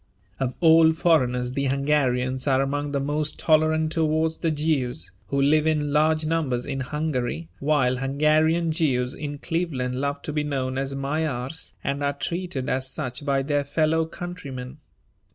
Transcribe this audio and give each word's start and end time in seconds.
Of 0.39 0.55
all 0.61 0.93
foreigners 0.93 1.51
the 1.51 1.67
Hungarians 1.67 2.47
are 2.47 2.59
among 2.59 2.91
the 2.91 2.99
most 2.99 3.37
tolerant 3.37 3.91
towards 3.91 4.39
the 4.39 4.49
Jews, 4.49 5.11
who 5.27 5.39
live 5.39 5.67
in 5.67 5.93
large 5.93 6.25
numbers 6.25 6.65
in 6.65 6.79
Hungary, 6.79 7.49
while 7.59 7.97
Hungarian 7.97 8.71
Jews 8.71 9.13
in 9.13 9.37
Cleveland 9.37 10.01
love 10.01 10.23
to 10.23 10.33
be 10.33 10.43
known 10.43 10.79
as 10.79 10.95
Magyars 10.95 11.73
and 11.83 12.01
are 12.01 12.13
treated 12.13 12.67
as 12.67 12.89
such 12.89 13.23
by 13.23 13.43
their 13.43 13.63
fellow 13.63 14.07
countrymen. 14.07 14.77